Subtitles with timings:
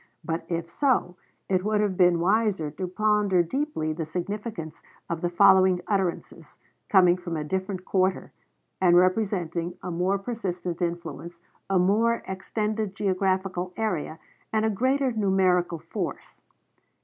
[0.23, 1.15] But, if so,
[1.47, 6.57] it would have been wiser to ponder deeply the significance of the following utterances
[6.89, 8.31] coming from a different quarter,
[8.81, 14.17] and representing a more persistent influence, a more extended geographical area,
[14.51, 16.41] and a greater numerical force.